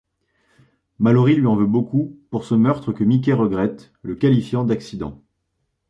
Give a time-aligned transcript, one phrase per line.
[0.97, 5.21] Mallory lui en veut beaucoup pour ce meurtre que Mickey regrette, le qualifiant d'accident.